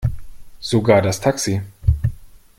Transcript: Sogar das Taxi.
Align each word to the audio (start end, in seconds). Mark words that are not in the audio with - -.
Sogar 0.59 1.03
das 1.03 1.19
Taxi. 1.19 1.61